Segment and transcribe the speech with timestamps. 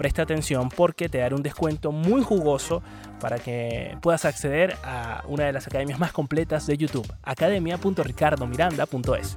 [0.00, 2.82] presta atención porque te daré un descuento muy jugoso
[3.20, 9.34] para que puedas acceder a una de las academias más completas de YouTube, academia.ricardomiranda.es.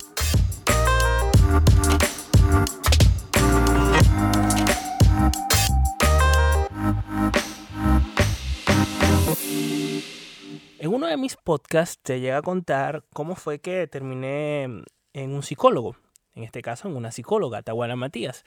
[10.79, 15.43] En uno de mis podcasts te llega a contar cómo fue que terminé en un
[15.43, 15.97] psicólogo,
[16.35, 18.43] en este caso en una psicóloga, Tawana Matías.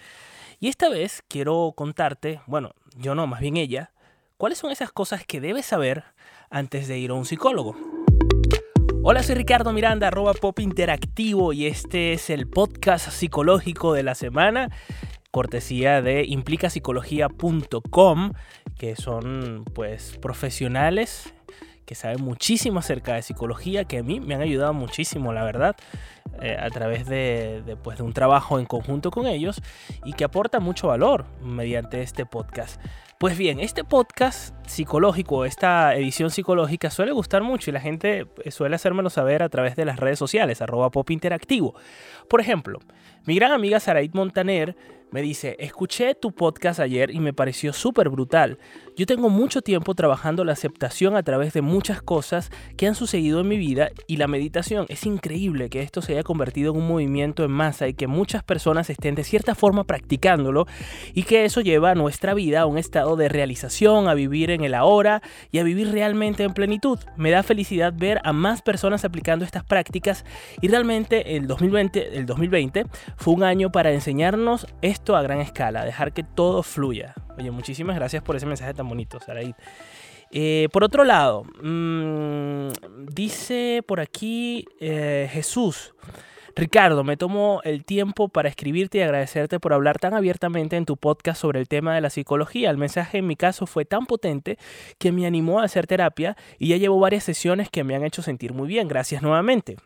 [0.61, 3.93] Y esta vez quiero contarte, bueno, yo no, más bien ella,
[4.37, 6.05] cuáles son esas cosas que debes saber
[6.51, 7.77] antes de ir a un psicólogo.
[9.03, 14.17] Hola, soy Ricardo Miranda, arroba pop interactivo y este es el podcast psicológico de la
[14.17, 14.71] semana,
[15.31, 18.33] cortesía de implicapsicología.com,
[18.77, 21.33] que son pues profesionales
[21.87, 25.77] que saben muchísimo acerca de psicología, que a mí me han ayudado muchísimo, la verdad,
[26.43, 29.63] eh, a través de, pues, de un trabajo en conjunto con ellos
[30.05, 32.81] y que aporta mucho valor mediante este podcast.
[33.19, 38.51] Pues bien, este podcast psicológico, esta edición psicológica suele gustar mucho y la gente eh,
[38.51, 40.91] suele hacérmelo saber a través de las redes sociales, arroba.
[40.91, 42.81] Por ejemplo,
[43.25, 44.77] mi gran amiga Saraid Montaner
[45.17, 48.59] me dice, escuché tu podcast ayer y me pareció súper brutal.
[48.99, 53.41] Yo tengo mucho tiempo trabajando la aceptación a través de muchas cosas que han sucedido
[53.41, 54.85] en mi vida y la meditación.
[54.91, 58.43] Es increíble que esto se haya convertido en un movimiento en masa y que muchas
[58.43, 60.67] personas estén de cierta forma practicándolo
[61.15, 64.65] y que eso lleva a nuestra vida a un estado de realización, a vivir en
[64.65, 66.99] el ahora y a vivir realmente en plenitud.
[67.17, 70.27] Me da felicidad ver a más personas aplicando estas prácticas
[70.61, 72.85] y realmente el 2020, el 2020
[73.17, 77.15] fue un año para enseñarnos esto a gran escala, dejar que todo fluya.
[77.39, 79.55] Oye, muchísimas gracias por ese mensaje tan bonito, Saraí.
[80.33, 82.69] Eh, por otro lado, mmm,
[83.09, 85.95] dice por aquí eh, Jesús.
[86.59, 90.97] Ricardo, me tomo el tiempo para escribirte y agradecerte por hablar tan abiertamente en tu
[90.97, 92.71] podcast sobre el tema de la psicología.
[92.71, 94.57] El mensaje en mi caso fue tan potente
[94.99, 98.23] que me animó a hacer terapia y ya llevo varias sesiones que me han hecho
[98.23, 98.89] sentir muy bien.
[98.89, 99.77] Gracias nuevamente.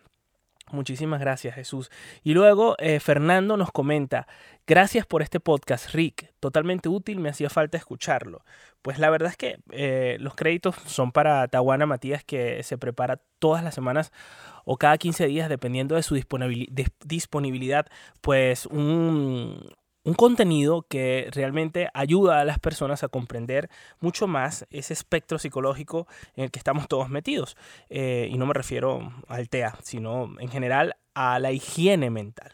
[0.72, 1.90] Muchísimas gracias Jesús.
[2.22, 4.26] Y luego eh, Fernando nos comenta,
[4.66, 8.44] gracias por este podcast, Rick, totalmente útil, me hacía falta escucharlo.
[8.82, 13.20] Pues la verdad es que eh, los créditos son para Tawana Matías que se prepara
[13.38, 14.12] todas las semanas
[14.64, 17.86] o cada 15 días, dependiendo de su disponibilidad,
[18.20, 19.68] pues un,
[20.02, 23.68] un contenido que realmente ayuda a las personas a comprender
[24.00, 26.06] mucho más ese espectro psicológico
[26.36, 27.56] en el que estamos todos metidos.
[27.90, 32.52] Eh, y no me refiero al TEA, sino en general a la higiene mental.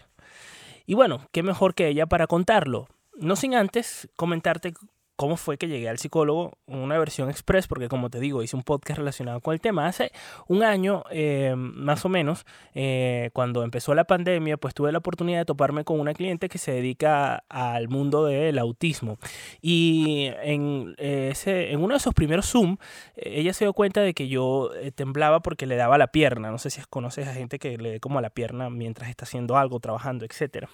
[0.87, 2.89] Y bueno, qué mejor que ella para contarlo.
[3.19, 4.75] No sin antes comentarte
[5.17, 8.63] cómo fue que llegué al psicólogo, una versión express, porque como te digo, hice un
[8.63, 9.87] podcast relacionado con el tema.
[9.87, 10.13] Hace
[10.47, 12.45] un año, eh, más o menos,
[12.75, 16.59] eh, cuando empezó la pandemia, pues tuve la oportunidad de toparme con una cliente que
[16.59, 19.19] se dedica al mundo del autismo.
[19.63, 22.77] Y en, ese, en uno de esos primeros Zoom,
[23.17, 26.51] ella se dio cuenta de que yo eh, temblaba porque le daba la pierna.
[26.51, 29.25] No sé si conoces a gente que le dé como a la pierna mientras está
[29.25, 30.69] haciendo algo, trabajando, etcétera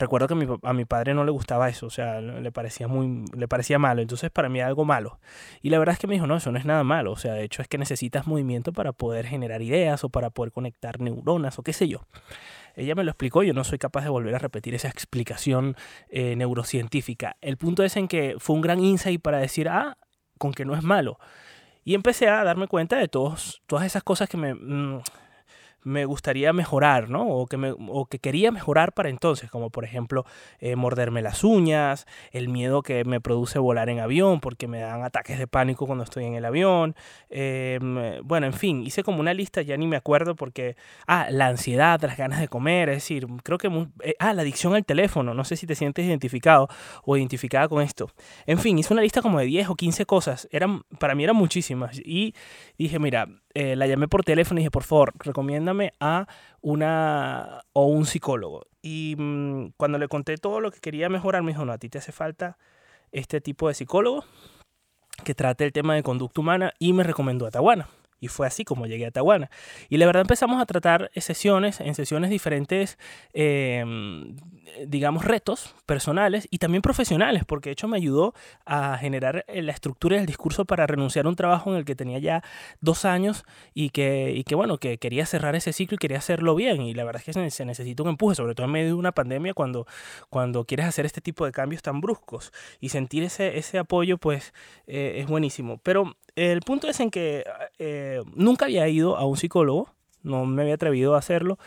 [0.00, 3.46] recuerdo que a mi, padre no le gustaba eso, o sea, le parecía muy, le
[3.46, 5.20] parecía malo, entonces para mí era algo malo.
[5.62, 7.34] Y la verdad es que me dijo, no, eso no es nada malo, o sea,
[7.34, 11.58] de hecho es que necesitas movimiento para poder generar ideas o para poder conectar neuronas
[11.58, 12.06] o qué sé yo.
[12.74, 15.76] Ella me lo explicó, yo no soy capaz de volver a repetir esa explicación
[16.08, 17.36] eh, neurocientífica.
[17.40, 19.98] El punto es en que fue un gran insight para decir, ah,
[20.38, 21.18] con que no es malo.
[21.84, 24.54] Y empecé a darme cuenta de todos, todas esas cosas que me...
[24.54, 25.02] Mm,
[25.82, 27.26] me gustaría mejorar, ¿no?
[27.28, 30.24] O que, me, o que quería mejorar para entonces, como por ejemplo
[30.58, 35.02] eh, morderme las uñas, el miedo que me produce volar en avión porque me dan
[35.02, 36.94] ataques de pánico cuando estoy en el avión.
[37.30, 41.46] Em, bueno, en fin, hice como una lista, ya ni me acuerdo porque, ah, la
[41.48, 43.68] ansiedad, las ganas de comer, es decir, creo que,
[44.02, 46.68] eh, ah, la adicción al teléfono, no sé si te sientes identificado
[47.04, 48.10] o identificada con esto.
[48.46, 51.36] En fin, hice una lista como de 10 o 15 cosas, eran, para mí eran
[51.36, 52.34] muchísimas y
[52.78, 56.26] dije, mira, eh, la llamé por teléfono y dije, por favor, recomiéndame a
[56.60, 58.66] una o un psicólogo.
[58.82, 61.88] Y mm, cuando le conté todo lo que quería mejorar, me dijo, no, a ti
[61.88, 62.58] te hace falta
[63.12, 64.24] este tipo de psicólogo
[65.24, 67.88] que trate el tema de conducta humana y me recomendó a Tawana.
[68.20, 69.50] Y fue así como llegué a Tahuana.
[69.88, 72.98] Y la verdad empezamos a tratar sesiones, en sesiones diferentes,
[73.32, 74.36] em,
[74.86, 78.34] digamos, retos personales y también profesionales, porque de hecho me ayudó
[78.66, 81.96] a generar eh, la estructura del discurso para renunciar a un trabajo en el que
[81.96, 82.42] tenía ya
[82.80, 83.44] dos años
[83.74, 86.82] y que, y que bueno, que quería cerrar ese ciclo y quería hacerlo bien.
[86.82, 89.12] Y la verdad es que se, necesita un empuje, sobre todo en medio de una
[89.12, 89.86] pandemia, cuando,
[90.28, 92.52] cuando quieres hacer este tipo de cambios tan bruscos.
[92.80, 94.52] Y sentir ese, ese apoyo, pues,
[94.86, 95.78] eh, es buenísimo.
[95.82, 97.44] Pero el punto es en que
[97.78, 99.90] eh, nunca había ido a un psicólogo,
[100.22, 101.58] no me había atrevido a hacerlo.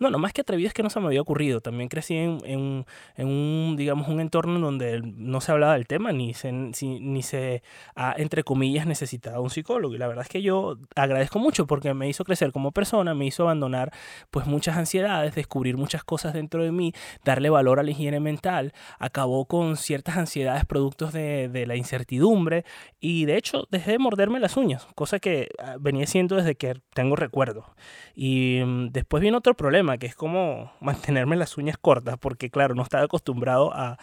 [0.00, 1.60] No, no más que atrevido es que no se me había ocurrido.
[1.60, 2.86] También crecí en, en,
[3.16, 7.22] en un, digamos, un entorno en donde no se hablaba del tema, ni se, ni
[7.22, 7.62] se
[8.16, 9.94] entre comillas, necesitaba un psicólogo.
[9.94, 13.26] Y la verdad es que yo agradezco mucho porque me hizo crecer como persona, me
[13.26, 13.92] hizo abandonar
[14.30, 18.72] pues muchas ansiedades, descubrir muchas cosas dentro de mí, darle valor a la higiene mental,
[18.98, 22.64] acabó con ciertas ansiedades productos de, de la incertidumbre
[23.00, 26.80] y de hecho dejé de morderme las uñas, cosa que ah, venía siendo desde que
[26.94, 27.74] tengo recuerdo.
[28.14, 32.74] Y mm, después vino otro problema que es como mantenerme las uñas cortas, porque claro,
[32.74, 33.98] no estaba acostumbrado a,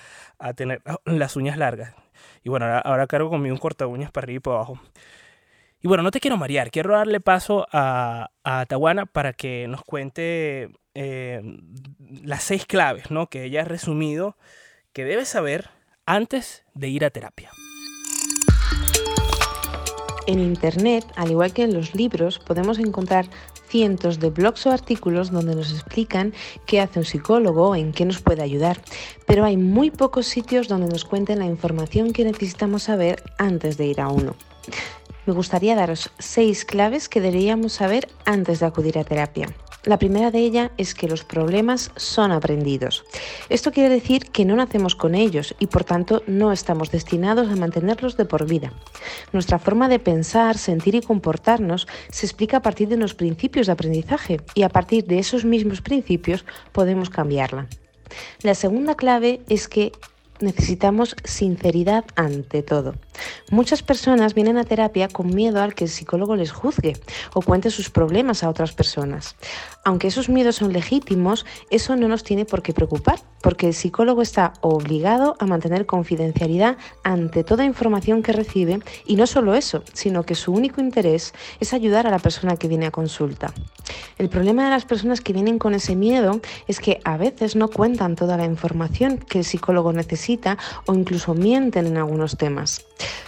[0.55, 1.93] tener las uñas largas.
[2.43, 4.79] Y bueno, ahora, cargo conmigo un corta uñas para arriba y para abajo.
[5.81, 9.83] Y bueno, no te quiero marear, quiero darle paso a, a Tawana para que nos
[9.83, 11.59] cuente eh,
[12.23, 13.27] las seis claves ¿no?
[13.27, 14.35] que ella ha resumido
[14.93, 15.69] que debes saber
[16.07, 17.51] antes de ir a terapia.
[20.25, 23.27] En Internet, al igual que en los libros, podemos encontrar
[23.67, 26.33] cientos de blogs o artículos donde nos explican
[26.65, 28.81] qué hace un psicólogo, en qué nos puede ayudar,
[29.25, 33.87] pero hay muy pocos sitios donde nos cuenten la información que necesitamos saber antes de
[33.87, 34.35] ir a uno.
[35.25, 39.53] Me gustaría daros seis claves que deberíamos saber antes de acudir a terapia.
[39.87, 43.05] La primera de ellas es que los problemas son aprendidos.
[43.47, 47.55] Esto quiere decir que no nacemos con ellos y por tanto no estamos destinados a
[47.55, 48.73] mantenerlos de por vida.
[49.31, 53.71] Nuestra forma de pensar, sentir y comportarnos se explica a partir de unos principios de
[53.71, 56.43] aprendizaje y a partir de esos mismos principios
[56.73, 57.69] podemos cambiarla.
[58.41, 59.93] La segunda clave es que
[60.41, 62.95] necesitamos sinceridad ante todo.
[63.49, 66.97] Muchas personas vienen a terapia con miedo al que el psicólogo les juzgue
[67.33, 69.37] o cuente sus problemas a otras personas.
[69.85, 74.21] Aunque esos miedos son legítimos, eso no nos tiene por qué preocupar, porque el psicólogo
[74.21, 80.23] está obligado a mantener confidencialidad ante toda información que recibe y no solo eso, sino
[80.23, 83.53] que su único interés es ayudar a la persona que viene a consulta.
[84.17, 87.67] El problema de las personas que vienen con ese miedo es que a veces no
[87.67, 92.83] cuentan toda la información que el psicólogo necesita o incluso mienten en algunos temas.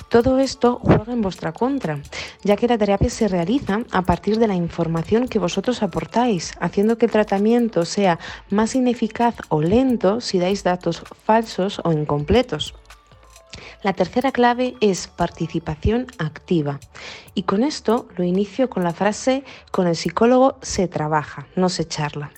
[0.10, 2.00] Todo esto juega en vuestra contra,
[2.44, 6.98] ya que la terapia se realiza a partir de la información que vosotros aportáis, haciendo
[6.98, 8.18] que el tratamiento sea
[8.50, 12.74] más ineficaz o lento si dais datos falsos o incompletos.
[13.84, 16.80] La tercera clave es participación activa.
[17.34, 21.88] Y con esto lo inicio con la frase, con el psicólogo se trabaja, no se
[21.88, 22.32] charla.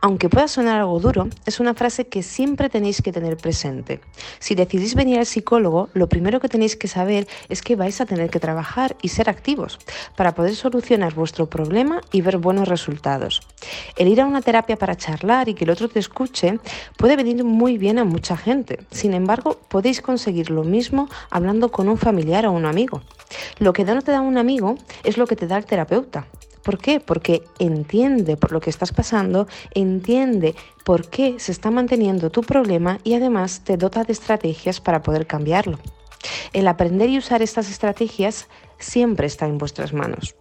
[0.00, 4.00] Aunque pueda sonar algo duro, es una frase que siempre tenéis que tener presente.
[4.38, 8.06] Si decidís venir al psicólogo, lo primero que tenéis que saber es que vais a
[8.06, 9.78] tener que trabajar y ser activos
[10.16, 13.42] para poder solucionar vuestro problema y ver buenos resultados.
[13.96, 16.58] El ir a una terapia para charlar y que el otro te escuche
[16.96, 18.80] puede venir muy bien a mucha gente.
[18.90, 23.02] Sin embargo, podéis conseguir lo mismo hablando con un familiar o un amigo.
[23.58, 26.26] Lo que no te da un amigo es lo que te da el terapeuta.
[26.62, 27.00] ¿Por qué?
[27.00, 30.54] Porque entiende por lo que estás pasando, entiende
[30.84, 35.26] por qué se está manteniendo tu problema y además te dota de estrategias para poder
[35.26, 35.78] cambiarlo.
[36.52, 38.48] El aprender y usar estas estrategias
[38.78, 40.34] siempre está en vuestras manos.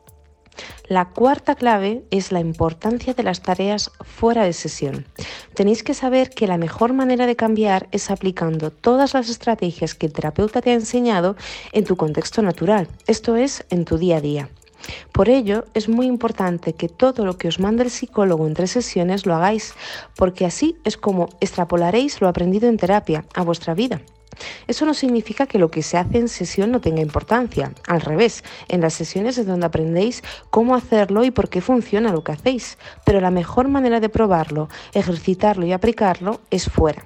[0.88, 5.06] La cuarta clave es la importancia de las tareas fuera de sesión.
[5.54, 10.08] Tenéis que saber que la mejor manera de cambiar es aplicando todas las estrategias que
[10.08, 11.36] el terapeuta te ha enseñado
[11.72, 14.50] en tu contexto natural, esto es, en tu día a día.
[15.12, 19.26] Por ello, es muy importante que todo lo que os manda el psicólogo entre sesiones
[19.26, 19.74] lo hagáis,
[20.16, 24.02] porque así es como extrapolaréis lo aprendido en terapia a vuestra vida.
[24.68, 27.74] Eso no significa que lo que se hace en sesión no tenga importancia.
[27.88, 32.24] Al revés, en las sesiones es donde aprendéis cómo hacerlo y por qué funciona lo
[32.24, 32.78] que hacéis.
[33.06, 37.06] Pero la mejor manera de probarlo, ejercitarlo y aplicarlo es fuera.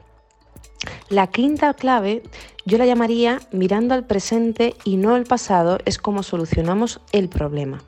[1.10, 2.24] La quinta clave
[2.66, 7.84] yo la llamaría mirando al presente y no al pasado es como solucionamos el problema.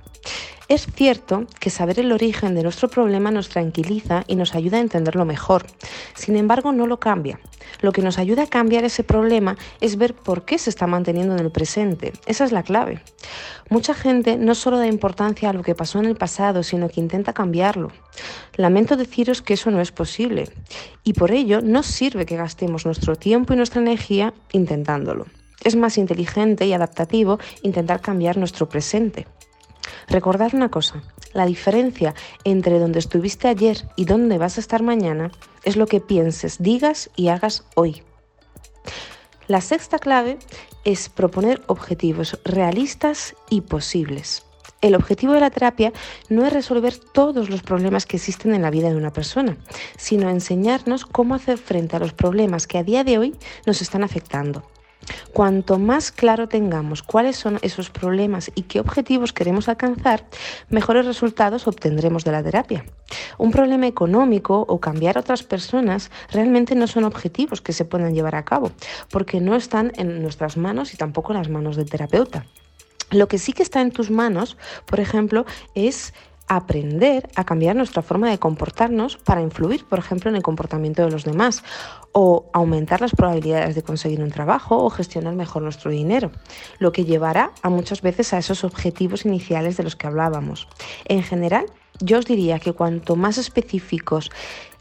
[0.68, 4.82] Es cierto que saber el origen de nuestro problema nos tranquiliza y nos ayuda a
[4.82, 5.68] entenderlo mejor.
[6.16, 7.40] Sin embargo, no lo cambia.
[7.82, 11.36] Lo que nos ayuda a cambiar ese problema es ver por qué se está manteniendo
[11.36, 12.14] en el presente.
[12.26, 13.04] Esa es la clave.
[13.70, 17.00] Mucha gente no solo da importancia a lo que pasó en el pasado, sino que
[17.00, 17.92] intenta cambiarlo.
[18.56, 20.50] Lamento deciros que eso no es posible
[21.04, 25.28] y por ello no sirve que gastemos nuestro tiempo y nuestra energía intentándolo.
[25.64, 29.28] Es más inteligente y adaptativo intentar cambiar nuestro presente.
[30.08, 31.02] Recordad una cosa,
[31.34, 35.32] la diferencia entre donde estuviste ayer y donde vas a estar mañana
[35.64, 38.04] es lo que pienses, digas y hagas hoy.
[39.48, 40.38] La sexta clave
[40.86, 44.44] es proponer objetivos realistas y posibles.
[44.82, 45.94] El objetivo de la terapia
[46.30, 49.58] no es resolver todos los problemas que existen en la vida de una persona,
[49.98, 53.36] sino enseñarnos cómo hacer frente a los problemas que a día de hoy
[53.66, 54.64] nos están afectando.
[55.34, 60.26] Cuanto más claro tengamos cuáles son esos problemas y qué objetivos queremos alcanzar,
[60.70, 62.86] mejores resultados obtendremos de la terapia.
[63.38, 68.14] Un problema económico o cambiar a otras personas realmente no son objetivos que se puedan
[68.14, 68.72] llevar a cabo,
[69.10, 72.46] porque no están en nuestras manos y tampoco en las manos del terapeuta.
[73.12, 75.46] Lo que sí que está en tus manos, por ejemplo,
[75.76, 76.14] es
[76.48, 81.12] aprender a cambiar nuestra forma de comportarnos para influir, por ejemplo, en el comportamiento de
[81.12, 81.64] los demás,
[82.12, 86.32] o aumentar las probabilidades de conseguir un trabajo o gestionar mejor nuestro dinero,
[86.80, 90.68] lo que llevará a muchas veces a esos objetivos iniciales de los que hablábamos.
[91.06, 91.66] En general,
[92.00, 94.32] yo os diría que cuanto más específicos,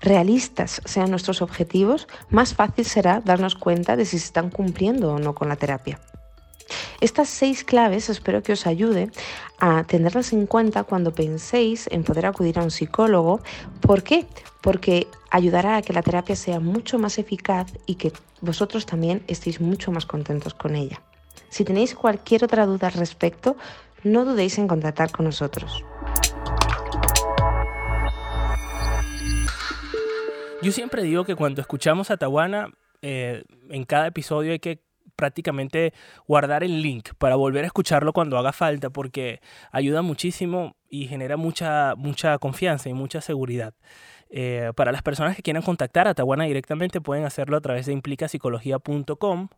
[0.01, 5.19] realistas sean nuestros objetivos, más fácil será darnos cuenta de si se están cumpliendo o
[5.19, 6.01] no con la terapia.
[7.01, 9.11] Estas seis claves espero que os ayude
[9.59, 13.41] a tenerlas en cuenta cuando penséis en poder acudir a un psicólogo.
[13.81, 14.27] ¿Por qué?
[14.63, 19.61] Porque ayudará a que la terapia sea mucho más eficaz y que vosotros también estéis
[19.61, 21.03] mucho más contentos con ella.
[21.49, 23.57] Si tenéis cualquier otra duda al respecto,
[24.03, 25.85] no dudéis en contactar con nosotros.
[30.63, 32.71] Yo siempre digo que cuando escuchamos a Tawana,
[33.03, 34.81] eh, en cada episodio hay que
[35.17, 35.93] prácticamente
[36.27, 39.41] guardar el link para volver a escucharlo cuando haga falta porque
[39.73, 43.75] ayuda muchísimo y genera mucha, mucha confianza y mucha seguridad.
[44.31, 47.93] Eh, para las personas que quieran contactar a Tawana directamente pueden hacerlo a través de
[47.93, 49.49] implicapsicología.com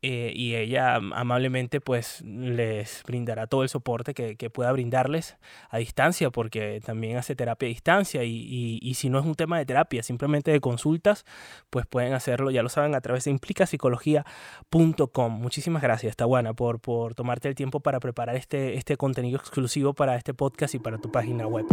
[0.00, 5.36] eh, y ella amablemente pues les brindará todo el soporte que, que, pueda brindarles
[5.70, 9.58] a distancia porque también hace terapia a distancia y, y, si no es un tema
[9.58, 11.24] de terapia, simplemente de consultas,
[11.70, 15.32] pues pueden hacerlo, ya lo saben, a través de implicapsicología.com.
[15.32, 20.14] Muchísimas gracias, Tawana, por, por tomarte el tiempo para preparar este, este contenido exclusivo para
[20.16, 21.64] este podcast y para tu página web.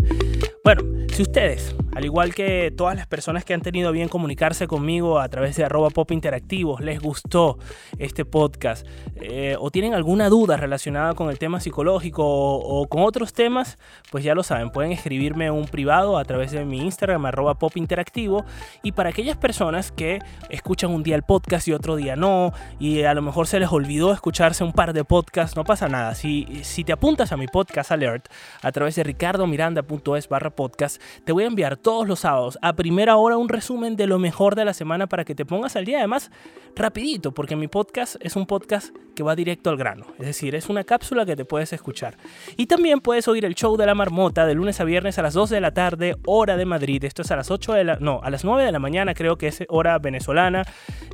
[0.64, 0.82] Bueno,
[1.14, 5.30] si ustedes, al igual que todas las personas que han tenido bien comunicarse conmigo a
[5.30, 7.58] través de arroba pop interactivos, les gustó
[8.00, 13.04] este este podcast eh, o tienen alguna duda relacionada con el tema psicológico o, con
[13.04, 13.78] otros temas,
[14.10, 17.76] pues ya lo saben, pueden escribirme un privado a través de mi Instagram, arroba pop
[17.76, 18.46] interactivo.
[18.84, 20.20] Y para aquellas personas que
[20.50, 23.70] escuchan un día el podcast y otro día no, y a lo mejor se les
[23.70, 26.16] olvidó escucharse un par de podcasts, no pasa nada.
[26.16, 28.30] Si, si te apuntas a mi podcast alert
[28.62, 33.18] a través de ricardomiranda.es barra podcast, te voy a enviar todos los sábados a primera
[33.18, 35.98] hora un resumen de lo mejor de la semana para que te pongas al día.
[35.98, 36.32] Además,
[36.76, 40.70] rapidito, porque mi podcast es un podcast que va directo al grano, es decir, es
[40.70, 42.18] una cápsula que te puedes escuchar.
[42.58, 45.34] Y también puedes oír el show de la marmota de lunes a viernes a las
[45.34, 47.04] 2 de la tarde, hora de Madrid.
[47.04, 49.38] Esto es a las 8 de la, no, a las 9 de la mañana creo
[49.38, 50.64] que es hora venezolana.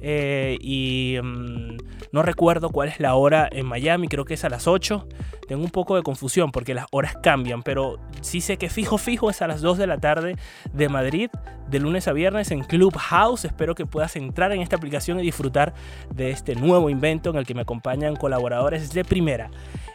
[0.01, 1.77] Eh, y mm,
[2.12, 5.08] no recuerdo cuál es la hora en Miami, creo que es a las 8.
[5.48, 9.29] Tengo un poco de confusión porque las horas cambian, pero sí sé que fijo fijo
[9.29, 10.36] es a las 2 de la tarde
[10.74, 11.29] de Madrid,
[11.70, 13.46] de lunes a viernes en Clubhouse.
[13.46, 15.74] Espero que puedas entrar en esta aplicación y disfrutar
[16.13, 19.51] de este nuevo invento en el que me acompañan colaboradores de primera,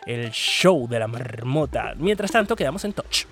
[0.07, 1.95] el show de la marmota.
[1.97, 3.27] Mientras tanto, quedamos en touch.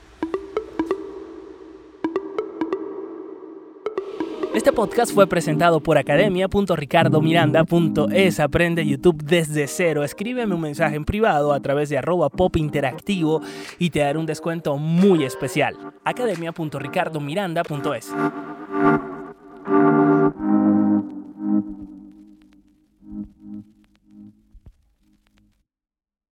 [4.55, 8.39] Este podcast fue presentado por academia.ricardomiranda.es.
[8.39, 10.05] Aprende YouTube desde cero.
[10.05, 13.41] Escríbeme un mensaje en privado a través de arroba pop interactivo
[13.81, 15.77] y te daré un descuento muy especial.
[16.05, 18.15] academia.ricardomiranda.es.